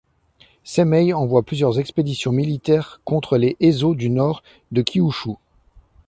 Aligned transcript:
Saimei 0.63 1.13
envoie 1.13 1.43
plusieurs 1.43 1.77
expéditions 1.77 2.31
militaires 2.31 3.01
contre 3.05 3.37
les 3.37 3.55
Ezo 3.59 3.93
du 3.93 4.09
nord 4.09 4.41
de 4.71 4.81
Kyūshū. 4.81 5.35